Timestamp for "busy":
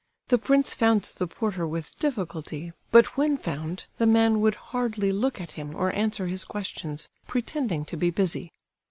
8.09-8.51